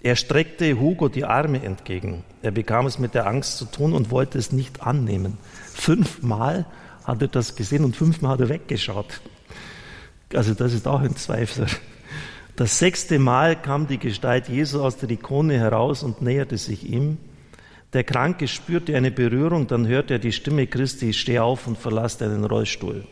Er 0.05 0.17
streckte 0.17 0.81
Hugo 0.81 1.09
die 1.09 1.25
Arme 1.25 1.63
entgegen. 1.63 2.25
Er 2.43 2.51
bekam 2.51 2.87
es 2.87 2.99
mit 2.99 3.15
der 3.15 3.29
Angst 3.29 3.57
zu 3.57 3.67
tun 3.67 3.93
und 3.93 4.11
wollte 4.11 4.37
es 4.37 4.51
nicht 4.51 4.83
annehmen. 4.83 5.39
Fünfmal 5.73 6.67
hat 7.05 7.23
er 7.23 7.29
das 7.29 7.55
gesehen 7.55 7.85
und 7.85 7.95
fünfmal 7.95 8.33
hat 8.33 8.41
er 8.41 8.49
weggeschaut. 8.49 9.21
Also 10.35 10.55
das 10.55 10.73
ist 10.73 10.89
auch 10.89 11.01
ein 11.01 11.15
Zweifler. 11.15 11.69
Das 12.57 12.81
sechste 12.81 13.21
Mal 13.21 13.55
kam 13.55 13.87
die 13.87 13.99
Gestalt 13.99 14.49
Jesu 14.49 14.83
aus 14.83 14.97
der 14.97 15.09
Ikone 15.09 15.59
heraus 15.59 16.03
und 16.03 16.21
näherte 16.21 16.59
sich 16.59 16.85
ihm. 16.85 17.19
Der 17.93 18.03
Kranke 18.03 18.49
spürte 18.49 18.97
eine 18.97 19.11
Berührung, 19.11 19.69
dann 19.69 19.87
hörte 19.87 20.15
er 20.15 20.19
die 20.19 20.33
Stimme 20.33 20.67
Christi, 20.67 21.13
steh 21.13 21.39
auf 21.39 21.67
und 21.67 21.79
verlass 21.79 22.19
deinen 22.19 22.45
Rollstuhl. 22.45 23.07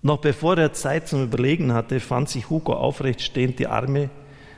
Noch 0.00 0.18
bevor 0.18 0.56
er 0.58 0.72
Zeit 0.74 1.08
zum 1.08 1.24
Überlegen 1.24 1.72
hatte, 1.72 1.98
fand 1.98 2.28
sich 2.28 2.50
Hugo 2.50 2.74
aufrecht 2.74 3.20
stehend, 3.20 3.58
die 3.58 3.66
Arme 3.66 4.10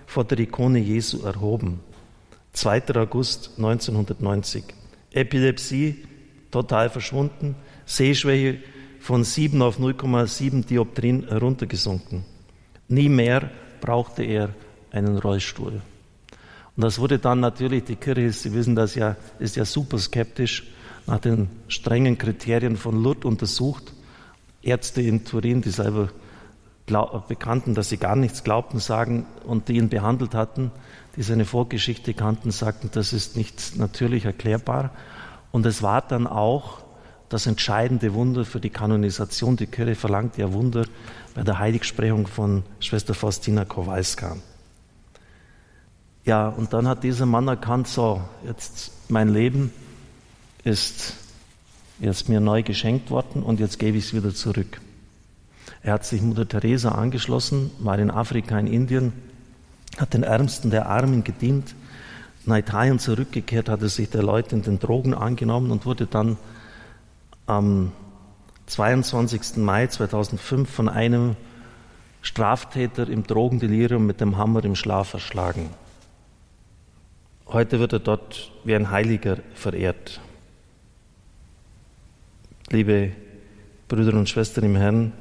vor 0.07 0.25
der 0.25 0.39
Ikone 0.39 0.79
Jesu 0.79 1.23
erhoben. 1.25 1.81
2. 2.53 2.95
August 2.95 3.53
1990. 3.59 4.65
Epilepsie 5.13 6.05
total 6.51 6.91
verschwunden, 6.91 7.55
Sehschwäche 7.85 8.59
von 9.01 9.25
7 9.25 9.61
auf 9.63 9.79
0,7 9.79 10.65
Dioptrien 10.65 11.29
heruntergesunken. 11.29 12.25
Nie 12.89 13.09
mehr 13.09 13.51
brauchte 13.81 14.23
er 14.23 14.55
einen 14.91 15.19
Rollstuhl. 15.19 15.83
Und 16.77 16.83
das 16.83 16.99
wurde 16.99 17.19
dann 17.19 17.41
natürlich, 17.41 17.85
die 17.85 17.97
Kirche, 17.97 18.33
Sie 18.33 18.53
wissen 18.53 18.75
das 18.75 18.95
ja, 18.95 19.17
ist 19.39 19.57
ja 19.57 19.65
super 19.65 19.99
skeptisch, 19.99 20.65
nach 21.07 21.21
den 21.21 21.49
strengen 21.69 22.19
Kriterien 22.19 22.77
von 22.77 23.03
Lourdes 23.03 23.25
untersucht. 23.25 23.93
Ärzte 24.63 25.03
in 25.03 25.25
Turin, 25.25 25.63
die 25.63 25.71
selber 25.71 26.09
bekannten, 26.87 27.75
dass 27.75 27.89
sie 27.89 27.97
gar 27.97 28.17
nichts 28.17 28.45
glaubten, 28.45 28.79
sagen 28.79 29.27
und 29.45 29.69
die 29.69 29.77
ihn 29.77 29.89
behandelt 29.89 30.35
hatten, 30.35 30.71
die 31.17 31.23
seine 31.23 31.45
Vorgeschichte 31.45 32.15
kannten, 32.15 32.51
sagten, 32.51 32.91
das 32.93 33.13
ist 33.13 33.37
nicht 33.37 33.77
natürlich 33.77 34.25
erklärbar. 34.25 34.91
Und 35.51 35.67
es 35.67 35.83
war 35.83 36.03
dann 36.03 36.27
auch 36.27 36.81
das 37.29 37.47
entscheidende 37.47 38.15
Wunder 38.15 38.45
für 38.45 38.61
die 38.61 38.71
Kanonisation. 38.71 39.57
Die 39.57 39.67
Kirche 39.67 39.95
verlangt 39.95 40.37
ja 40.37 40.53
Wunder 40.53 40.85
bei 41.35 41.43
der 41.43 41.59
Heiligsprechung 41.59 42.27
von 42.27 42.63
Schwester 42.79 43.15
Faustina 43.15 43.65
Kowalska. 43.65 44.37
Ja, 46.25 46.49
und 46.49 46.73
dann 46.73 46.89
hat 46.89 47.05
dieser 47.05 47.27
Mann 47.27 47.49
erkannt, 47.49 47.89
so, 47.89 48.21
jetzt 48.45 48.93
mein 49.09 49.29
Leben 49.29 49.73
ist 50.65 51.15
jetzt 52.01 52.29
mir 52.29 52.41
neu 52.41 52.63
geschenkt 52.63 53.11
worden 53.11 53.43
und 53.43 53.61
jetzt 53.61 53.79
gebe 53.79 53.97
ich 53.97 54.07
es 54.07 54.15
wieder 54.15 54.35
zurück. 54.35 54.81
Er 55.87 55.93
hat 55.93 56.05
sich 56.05 56.21
Mutter 56.21 56.49
Teresa 56.49 56.91
angeschlossen, 56.91 57.71
war 57.79 57.97
in 58.01 58.11
Afrika, 58.11 58.59
in 58.59 58.67
Indien, 58.67 59.13
hat 59.97 60.15
den 60.15 60.25
Ärmsten 60.25 60.73
der 60.73 60.89
Armen 60.89 61.23
gedient, 61.23 61.77
nach 62.45 62.57
Italien 62.57 62.99
zurückgekehrt, 62.99 63.69
hat 63.69 63.83
er 63.83 63.89
sich 63.89 64.11
der 64.11 64.25
Leute 64.25 64.57
in 64.57 64.63
den 64.63 64.81
Drogen 64.81 65.15
angenommen 65.15 65.71
und 65.71 65.87
wurde 65.87 66.07
dann 66.07 66.39
am 67.47 67.93
22. 68.67 69.59
Mai 69.59 69.87
2005 69.87 70.69
von 70.69 70.89
einem 70.89 71.37
Straftäter 72.21 73.09
im 73.09 73.25
Drogendelirium 73.25 74.05
mit 74.05 74.21
dem 74.21 74.37
Hammer 74.37 74.65
im 74.65 74.75
Schlaf 74.75 75.15
erschlagen. 75.15 75.71
Heute 77.47 77.79
wird 77.79 77.93
er 77.93 78.01
dort 78.01 78.51
wie 78.65 78.75
ein 78.75 78.91
Heiliger 78.91 79.37
verehrt. 79.55 80.21
Liebe 82.71 83.13
Brüder 83.87 84.19
und 84.19 84.29
Schwestern 84.29 84.65
im 84.65 84.75
Herrn, 84.75 85.13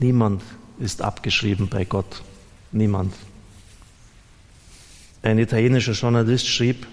niemand 0.00 0.42
ist 0.78 1.02
abgeschrieben 1.02 1.68
bei 1.68 1.84
Gott. 1.84 2.22
Niemand. 2.72 3.14
Ein 5.22 5.38
italienischer 5.38 5.92
Journalist 5.92 6.48
schrieb, 6.48 6.86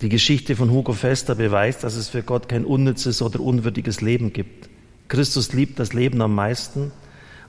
die 0.00 0.08
Geschichte 0.08 0.56
von 0.56 0.70
Hugo 0.70 0.92
Fester 0.92 1.34
beweist, 1.34 1.84
dass 1.84 1.96
es 1.96 2.08
für 2.08 2.22
Gott 2.22 2.48
kein 2.48 2.64
unnützes 2.64 3.20
oder 3.20 3.40
unwürdiges 3.40 4.00
Leben 4.00 4.32
gibt. 4.32 4.70
Christus 5.08 5.52
liebt 5.52 5.78
das 5.78 5.92
Leben 5.92 6.22
am 6.22 6.34
meisten, 6.34 6.92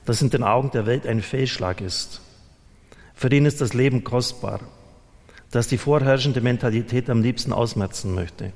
das 0.06 0.22
in 0.22 0.32
den 0.32 0.44
Augen 0.44 0.72
der 0.72 0.86
Welt 0.86 1.06
ein 1.06 1.22
Fehlschlag 1.22 1.80
ist. 1.80 2.22
Für 3.14 3.32
ihn 3.34 3.46
ist 3.46 3.62
das 3.62 3.74
Leben 3.74 4.04
kostbar, 4.04 4.62
das 5.52 5.68
die 5.68 5.78
vorherrschende 5.78 6.42
Mentalität 6.42 7.10
am 7.10 7.22
liebsten 7.22 7.54
ausmerzen 7.54 8.16
möchte. 8.16 8.52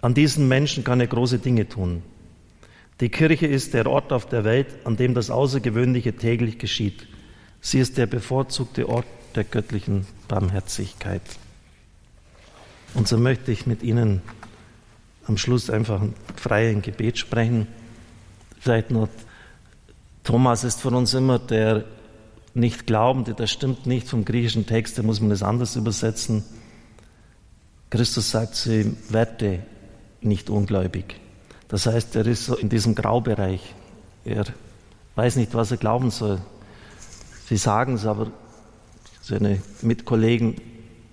An 0.00 0.14
diesen 0.14 0.48
Menschen 0.48 0.82
kann 0.82 1.00
er 1.00 1.06
große 1.06 1.38
Dinge 1.38 1.68
tun. 1.68 2.02
Die 3.00 3.08
Kirche 3.08 3.46
ist 3.46 3.74
der 3.74 3.86
Ort 3.86 4.12
auf 4.12 4.26
der 4.26 4.44
Welt, 4.44 4.68
an 4.84 4.96
dem 4.96 5.14
das 5.14 5.30
Außergewöhnliche 5.30 6.14
täglich 6.16 6.58
geschieht. 6.58 7.08
Sie 7.60 7.78
ist 7.78 7.98
der 7.98 8.06
bevorzugte 8.06 8.88
Ort 8.88 9.06
der 9.34 9.44
göttlichen 9.44 10.06
Barmherzigkeit. 10.28 11.22
Und 12.94 13.08
so 13.08 13.16
möchte 13.16 13.50
ich 13.50 13.66
mit 13.66 13.82
Ihnen 13.82 14.20
am 15.26 15.38
Schluss 15.38 15.70
einfach 15.70 16.02
frei 16.36 16.70
ein 16.70 16.82
Gebet 16.82 17.18
sprechen. 17.18 17.66
Vielleicht 18.60 18.90
noch, 18.90 19.08
Thomas 20.24 20.64
ist 20.64 20.80
von 20.80 20.94
uns 20.94 21.14
immer 21.14 21.38
der 21.38 21.84
nicht 22.54 22.86
Glaubende, 22.86 23.34
das 23.34 23.50
stimmt 23.50 23.86
nicht 23.86 24.08
vom 24.08 24.24
griechischen 24.24 24.66
Text, 24.66 24.98
da 24.98 25.02
muss 25.02 25.20
man 25.20 25.30
das 25.30 25.42
anders 25.42 25.76
übersetzen. 25.76 26.44
Christus 27.90 28.30
sagt 28.30 28.54
zu 28.54 28.80
ihm, 28.80 28.96
werde 29.08 29.60
nicht 30.20 30.50
ungläubig. 30.50 31.16
Das 31.72 31.86
heißt, 31.86 32.14
er 32.16 32.26
ist 32.26 32.44
so 32.44 32.54
in 32.54 32.68
diesem 32.68 32.94
Graubereich. 32.94 33.74
Er 34.26 34.44
weiß 35.14 35.36
nicht, 35.36 35.54
was 35.54 35.70
er 35.70 35.78
glauben 35.78 36.10
soll. 36.10 36.38
Sie 37.48 37.56
sagen 37.56 37.94
es 37.94 38.04
aber, 38.04 38.30
seine 39.22 39.62
Mitkollegen, 39.80 40.56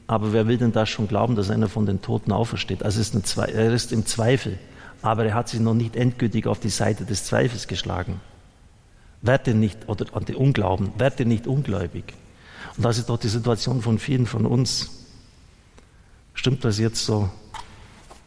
aber 0.06 0.34
wer 0.34 0.48
will 0.48 0.58
denn 0.58 0.74
das 0.74 0.90
schon 0.90 1.08
glauben, 1.08 1.38
dass 1.38 1.50
einer 1.50 1.70
von 1.70 1.86
den 1.86 2.02
Toten 2.02 2.34
aufersteht? 2.34 2.84
Also 2.84 3.00
ist 3.00 3.38
er 3.38 3.74
ist 3.74 3.94
im 3.94 4.06
Zweifel, 4.06 4.60
aber 5.02 5.24
er 5.24 5.34
hat 5.34 5.48
sich 5.48 5.62
noch 5.62 5.76
nicht 5.76 5.96
endgültig 5.96 6.46
auf 6.46 6.60
die 6.60 6.68
Seite 6.68 7.06
des 7.06 7.24
Zweifels 7.24 7.70
geschlagen. 7.70 8.20
Werde 9.22 9.54
nicht, 9.54 9.88
oder 9.88 10.14
an 10.14 10.26
den 10.26 10.36
Unglauben, 10.36 10.92
werde 10.98 11.26
nicht 11.26 11.48
ungläubig. 11.48 12.14
Und 12.76 12.84
das 12.84 12.98
ist 12.98 13.08
doch 13.08 13.18
die 13.18 13.30
Situation 13.30 13.82
von 13.82 13.98
vielen 13.98 14.26
von 14.26 14.46
uns. 14.46 14.90
Stimmt 16.34 16.66
das 16.66 16.80
jetzt 16.80 17.06
so? 17.06 17.30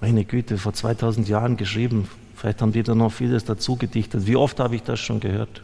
Meine 0.00 0.24
Güte, 0.24 0.56
vor 0.56 0.72
2000 0.72 1.28
Jahren 1.28 1.58
geschrieben. 1.58 2.08
Vielleicht 2.42 2.60
haben 2.60 2.72
die 2.72 2.82
da 2.82 2.96
noch 2.96 3.12
vieles 3.12 3.44
dazu 3.44 3.76
gedichtet. 3.76 4.26
Wie 4.26 4.34
oft 4.34 4.58
habe 4.58 4.74
ich 4.74 4.82
das 4.82 4.98
schon 4.98 5.20
gehört? 5.20 5.62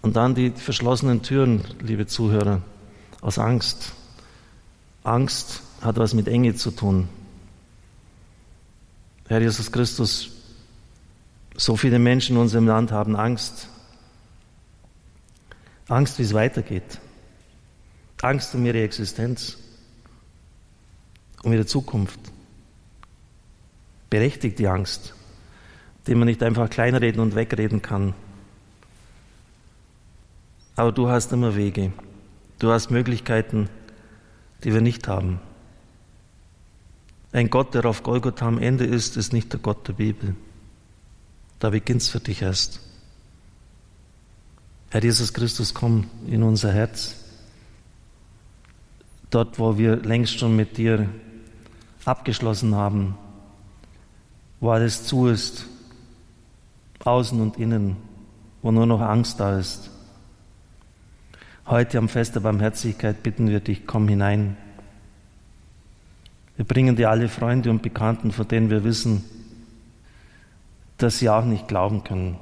Und 0.00 0.14
dann 0.14 0.36
die 0.36 0.52
verschlossenen 0.52 1.22
Türen, 1.22 1.64
liebe 1.80 2.06
Zuhörer, 2.06 2.62
aus 3.20 3.36
Angst. 3.36 3.94
Angst 5.02 5.62
hat 5.80 5.96
was 5.96 6.14
mit 6.14 6.28
Enge 6.28 6.54
zu 6.54 6.70
tun. 6.70 7.08
Herr 9.26 9.40
Jesus 9.40 9.72
Christus, 9.72 10.30
so 11.56 11.74
viele 11.74 11.98
Menschen 11.98 12.36
in 12.36 12.42
unserem 12.42 12.68
Land 12.68 12.92
haben 12.92 13.16
Angst. 13.16 13.66
Angst, 15.88 16.20
wie 16.20 16.22
es 16.22 16.32
weitergeht. 16.32 17.00
Angst 18.20 18.54
um 18.54 18.64
ihre 18.64 18.84
Existenz, 18.84 19.58
um 21.42 21.52
ihre 21.52 21.66
Zukunft. 21.66 22.20
Berechtigt 24.12 24.58
die 24.58 24.68
Angst, 24.68 25.14
die 26.06 26.14
man 26.14 26.26
nicht 26.26 26.42
einfach 26.42 26.68
kleinreden 26.68 27.18
und 27.22 27.34
wegreden 27.34 27.80
kann. 27.80 28.12
Aber 30.76 30.92
du 30.92 31.08
hast 31.08 31.32
immer 31.32 31.56
Wege. 31.56 31.94
Du 32.58 32.70
hast 32.70 32.90
Möglichkeiten, 32.90 33.70
die 34.64 34.74
wir 34.74 34.82
nicht 34.82 35.08
haben. 35.08 35.40
Ein 37.32 37.48
Gott, 37.48 37.72
der 37.72 37.86
auf 37.86 38.02
Golgotha 38.02 38.46
am 38.46 38.58
Ende 38.58 38.84
ist, 38.84 39.16
ist 39.16 39.32
nicht 39.32 39.50
der 39.50 39.60
Gott 39.60 39.88
der 39.88 39.94
Bibel. 39.94 40.36
Da 41.58 41.70
beginnt 41.70 42.02
es 42.02 42.10
für 42.10 42.20
dich 42.20 42.42
erst. 42.42 42.80
Herr 44.90 45.02
Jesus 45.02 45.32
Christus, 45.32 45.72
komm 45.72 46.10
in 46.26 46.42
unser 46.42 46.70
Herz. 46.70 47.16
Dort, 49.30 49.58
wo 49.58 49.78
wir 49.78 49.96
längst 49.96 50.38
schon 50.38 50.54
mit 50.54 50.76
dir 50.76 51.08
abgeschlossen 52.04 52.74
haben, 52.74 53.16
wo 54.62 54.70
alles 54.70 55.04
zu 55.04 55.26
ist, 55.26 55.66
außen 57.04 57.40
und 57.40 57.58
innen, 57.58 57.96
wo 58.62 58.70
nur 58.70 58.86
noch 58.86 59.00
Angst 59.00 59.40
da 59.40 59.58
ist. 59.58 59.90
Heute 61.66 61.98
am 61.98 62.08
Fest 62.08 62.36
der 62.36 62.40
Barmherzigkeit 62.40 63.24
bitten 63.24 63.48
wir 63.48 63.58
dich, 63.58 63.88
komm 63.88 64.06
hinein. 64.06 64.56
Wir 66.54 66.64
bringen 66.64 66.94
dir 66.94 67.10
alle 67.10 67.28
Freunde 67.28 67.70
und 67.70 67.82
Bekannten, 67.82 68.30
von 68.30 68.46
denen 68.46 68.70
wir 68.70 68.84
wissen, 68.84 69.24
dass 70.96 71.18
sie 71.18 71.28
auch 71.28 71.44
nicht 71.44 71.66
glauben 71.66 72.04
können. 72.04 72.36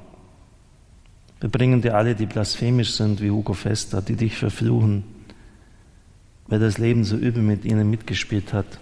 Wir 1.39 1.49
bringen 1.49 1.81
dir 1.81 1.95
alle, 1.97 2.13
die 2.13 2.27
blasphemisch 2.27 2.91
sind, 2.91 3.19
wie 3.19 3.31
Hugo 3.31 3.53
Fester, 3.53 4.03
die 4.03 4.15
dich 4.15 4.37
verfluchen, 4.37 5.05
weil 6.45 6.59
das 6.59 6.77
Leben 6.77 7.03
so 7.03 7.15
übel 7.15 7.41
mit 7.41 7.65
ihnen 7.65 7.89
mitgespielt 7.89 8.53
hat. 8.53 8.77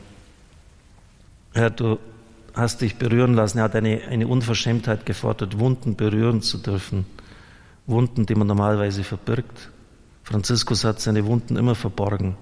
Herr, 1.53 1.69
du 1.69 1.99
hast 2.59 2.81
dich 2.81 2.97
berühren 2.97 3.33
lassen. 3.33 3.59
Er 3.59 3.65
hat 3.65 3.75
eine, 3.75 4.01
eine 4.09 4.27
Unverschämtheit 4.27 5.05
gefordert, 5.05 5.59
Wunden 5.59 5.95
berühren 5.95 6.41
zu 6.41 6.57
dürfen. 6.57 7.05
Wunden, 7.87 8.25
die 8.25 8.35
man 8.35 8.47
normalerweise 8.47 9.03
verbirgt. 9.03 9.69
Franziskus 10.23 10.83
hat 10.83 10.99
seine 10.99 11.25
Wunden 11.25 11.55
immer 11.55 11.75
verborgen. 11.75 12.37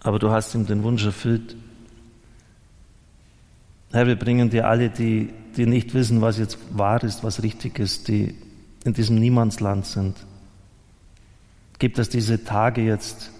Aber 0.00 0.18
du 0.18 0.30
hast 0.30 0.54
ihm 0.54 0.66
den 0.66 0.82
Wunsch 0.82 1.04
erfüllt. 1.04 1.56
Herr, 3.92 4.06
wir 4.06 4.16
bringen 4.16 4.50
dir 4.50 4.66
alle, 4.66 4.88
die, 4.88 5.30
die 5.56 5.66
nicht 5.66 5.92
wissen, 5.94 6.22
was 6.22 6.38
jetzt 6.38 6.58
wahr 6.70 7.02
ist, 7.02 7.22
was 7.22 7.42
richtig 7.42 7.78
ist, 7.78 8.08
die 8.08 8.34
in 8.84 8.94
diesem 8.94 9.16
Niemandsland 9.16 9.84
sind. 9.84 10.16
Gibt 11.78 11.98
es 11.98 12.08
diese 12.08 12.44
Tage 12.44 12.82
jetzt 12.82 13.30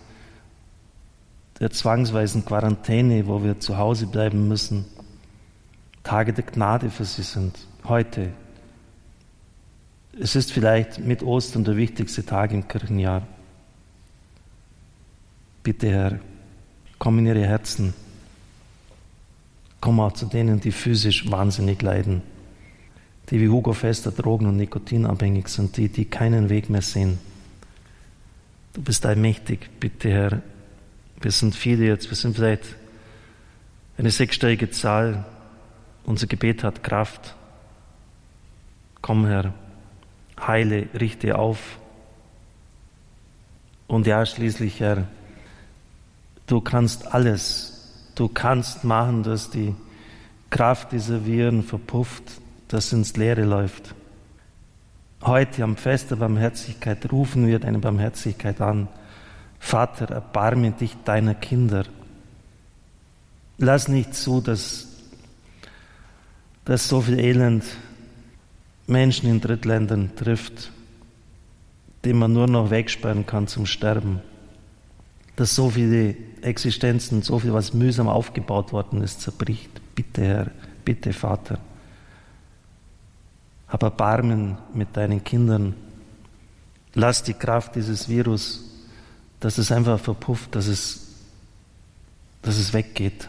der 1.60 1.70
zwangsweisen 1.70 2.44
Quarantäne, 2.44 3.26
wo 3.26 3.44
wir 3.44 3.60
zu 3.60 3.76
Hause 3.76 4.06
bleiben 4.06 4.48
müssen, 4.48 4.86
Tage 6.02 6.32
der 6.32 6.44
Gnade 6.44 6.90
für 6.90 7.04
sie 7.04 7.22
sind, 7.22 7.58
heute, 7.84 8.30
es 10.18 10.34
ist 10.34 10.52
vielleicht 10.52 10.98
mit 10.98 11.22
Ostern 11.22 11.64
der 11.64 11.76
wichtigste 11.76 12.24
Tag 12.24 12.52
im 12.52 12.66
Kirchenjahr. 12.66 13.26
Bitte, 15.62 15.90
Herr, 15.90 16.18
komm 16.98 17.18
in 17.18 17.26
ihre 17.26 17.46
Herzen. 17.46 17.94
Komm 19.80 20.00
auch 20.00 20.12
zu 20.12 20.26
denen, 20.26 20.60
die 20.60 20.72
physisch 20.72 21.30
wahnsinnig 21.30 21.80
leiden, 21.80 22.22
die 23.30 23.40
wie 23.40 23.48
Hugo 23.48 23.72
Fester 23.72 24.10
Drogen- 24.10 24.46
und 24.46 24.56
Nikotinabhängig 24.56 25.48
sind, 25.48 25.76
die, 25.76 25.88
die 25.88 26.06
keinen 26.06 26.48
Weg 26.48 26.70
mehr 26.70 26.82
sehen. 26.82 27.18
Du 28.72 28.82
bist 28.82 29.04
allmächtig, 29.06 29.70
bitte, 29.78 30.10
Herr. 30.10 30.42
Wir 31.20 31.30
sind 31.30 31.54
viele 31.54 31.86
jetzt, 31.86 32.08
wir 32.10 32.16
sind 32.16 32.36
vielleicht 32.36 32.64
eine 33.98 34.10
sechsstellige 34.10 34.70
Zahl. 34.70 35.24
Unser 36.04 36.26
Gebet 36.26 36.64
hat 36.64 36.82
Kraft. 36.82 37.34
Komm, 39.02 39.26
Herr 39.26 39.52
heile, 40.46 40.88
richte 40.98 41.38
auf. 41.38 41.78
Und 43.86 44.06
ja, 44.06 44.24
schließlich, 44.24 44.80
Herr, 44.80 45.06
du 46.46 46.60
kannst 46.60 47.12
alles, 47.12 48.10
du 48.14 48.28
kannst 48.28 48.84
machen, 48.84 49.22
dass 49.22 49.50
die 49.50 49.74
Kraft 50.50 50.92
dieser 50.92 51.26
Viren 51.26 51.62
verpufft, 51.62 52.24
dass 52.68 52.92
ins 52.92 53.16
Leere 53.16 53.44
läuft. 53.44 53.94
Heute 55.22 55.64
am 55.64 55.76
Fest 55.76 56.10
der 56.10 56.16
Barmherzigkeit 56.16 57.12
rufen 57.12 57.46
wir 57.46 57.58
deine 57.58 57.78
Barmherzigkeit 57.78 58.60
an. 58.60 58.88
Vater, 59.60 60.10
erbarme 60.10 60.72
dich 60.72 60.96
deiner 61.04 61.34
Kinder. 61.34 61.84
Lass 63.58 63.86
nicht 63.86 64.14
zu, 64.14 64.40
dass, 64.40 64.88
dass 66.64 66.88
so 66.88 67.02
viel 67.02 67.20
Elend 67.20 67.64
Menschen 68.86 69.28
in 69.28 69.40
Drittländern 69.40 70.16
trifft, 70.16 70.72
die 72.04 72.14
man 72.14 72.32
nur 72.32 72.48
noch 72.48 72.70
wegsperren 72.70 73.26
kann 73.26 73.46
zum 73.46 73.66
Sterben. 73.66 74.20
Dass 75.36 75.54
so 75.54 75.70
viele 75.70 76.16
Existenzen, 76.40 77.22
so 77.22 77.38
viel, 77.38 77.52
was 77.52 77.74
mühsam 77.74 78.08
aufgebaut 78.08 78.72
worden 78.72 79.02
ist, 79.02 79.20
zerbricht. 79.20 79.70
Bitte, 79.94 80.24
Herr, 80.24 80.50
bitte, 80.84 81.12
Vater. 81.12 81.58
Hab 83.68 83.82
Erbarmen 83.82 84.56
mit 84.74 84.96
deinen 84.96 85.22
Kindern. 85.22 85.74
Lass 86.94 87.22
die 87.22 87.34
Kraft 87.34 87.76
dieses 87.76 88.08
Virus, 88.08 88.69
dass 89.40 89.58
es 89.58 89.72
einfach 89.72 89.98
verpufft, 89.98 90.54
dass 90.54 90.66
es, 90.66 91.08
dass 92.42 92.56
es 92.56 92.72
weggeht. 92.72 93.28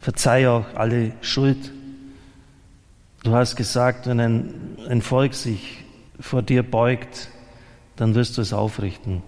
Verzeih 0.00 0.48
auch 0.48 0.74
alle 0.74 1.12
Schuld, 1.20 1.70
Du 3.22 3.34
hast 3.34 3.54
gesagt, 3.54 4.08
wenn 4.08 4.18
ein, 4.18 4.54
ein 4.88 5.00
Volk 5.00 5.34
sich 5.34 5.84
vor 6.18 6.42
dir 6.42 6.64
beugt, 6.64 7.28
dann 7.94 8.16
wirst 8.16 8.36
du 8.36 8.42
es 8.42 8.52
aufrichten. 8.52 9.22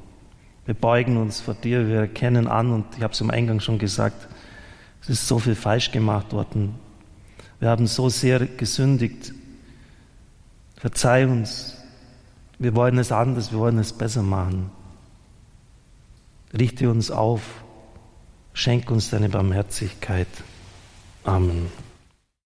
Wir 0.66 0.74
beugen 0.74 1.16
uns 1.16 1.40
vor 1.40 1.54
dir, 1.54 1.86
wir 1.86 2.00
erkennen 2.00 2.48
an, 2.48 2.72
und 2.72 2.86
ich 2.96 3.02
habe 3.04 3.12
es 3.12 3.20
im 3.20 3.30
Eingang 3.30 3.60
schon 3.60 3.78
gesagt, 3.78 4.28
es 5.02 5.10
ist 5.10 5.28
so 5.28 5.38
viel 5.38 5.54
falsch 5.54 5.92
gemacht 5.92 6.32
worden. 6.32 6.74
Wir 7.60 7.68
haben 7.68 7.86
so 7.86 8.08
sehr 8.08 8.40
gesündigt. 8.40 9.32
Verzeih 10.76 11.26
uns. 11.28 11.76
Wir 12.58 12.74
wollen 12.74 12.98
es 12.98 13.12
anders, 13.12 13.52
wir 13.52 13.58
wollen 13.60 13.78
es 13.78 13.92
besser 13.92 14.22
machen. 14.22 14.72
Richte 16.58 16.90
uns 16.90 17.10
auf. 17.10 17.64
Schenk 18.52 18.90
uns 18.90 19.10
deine 19.10 19.28
Barmherzigkeit. 19.28 20.28
Amen. 21.24 21.70